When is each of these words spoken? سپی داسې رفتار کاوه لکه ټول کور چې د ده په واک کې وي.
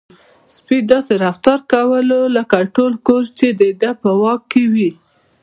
سپی 0.55 0.77
داسې 0.91 1.13
رفتار 1.25 1.59
کاوه 1.71 1.99
لکه 2.35 2.57
ټول 2.75 2.93
کور 3.07 3.23
چې 3.37 3.47
د 3.59 3.61
ده 3.81 3.91
په 4.01 4.09
واک 4.21 4.41
کې 4.51 4.63
وي. 4.73 4.89